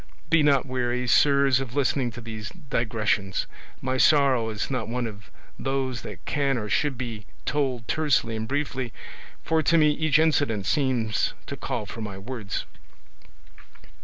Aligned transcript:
Be 0.31 0.41
not 0.41 0.65
weary, 0.65 1.05
sirs, 1.07 1.59
of 1.59 1.75
listening 1.75 2.09
to 2.13 2.21
these 2.21 2.49
digressions; 2.49 3.45
my 3.83 3.97
sorrow 3.97 4.49
is 4.49 4.71
not 4.71 4.87
one 4.87 5.05
of 5.05 5.29
those 5.59 6.01
that 6.01 6.25
can 6.25 6.57
or 6.57 6.69
should 6.69 6.97
be 6.97 7.27
told 7.45 7.87
tersely 7.87 8.35
and 8.35 8.47
briefly, 8.47 8.93
for 9.43 9.61
to 9.61 9.77
me 9.77 9.91
each 9.91 10.17
incident 10.17 10.65
seems 10.65 11.35
to 11.45 11.55
call 11.55 11.85
for 11.85 12.01
many 12.01 12.17
words." 12.17 12.65